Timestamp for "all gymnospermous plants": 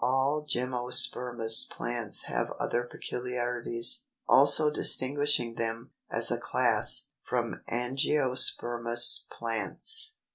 0.03-2.23